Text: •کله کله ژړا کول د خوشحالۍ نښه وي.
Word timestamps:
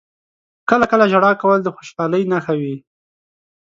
•کله 0.69 0.85
کله 0.91 1.05
ژړا 1.11 1.31
کول 1.41 1.59
د 1.63 1.67
خوشحالۍ 1.75 2.23
نښه 2.31 2.53
وي. 2.59 2.75